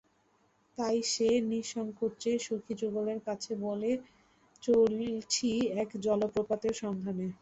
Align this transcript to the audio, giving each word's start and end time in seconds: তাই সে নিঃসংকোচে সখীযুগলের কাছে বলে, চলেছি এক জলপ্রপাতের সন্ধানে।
তাই 0.77 0.97
সে 1.11 1.29
নিঃসংকোচে 1.49 2.31
সখীযুগলের 2.47 3.19
কাছে 3.27 3.51
বলে, 3.65 3.91
চলেছি 4.63 5.49
এক 5.81 5.89
জলপ্রপাতের 6.05 6.73
সন্ধানে। 6.81 7.25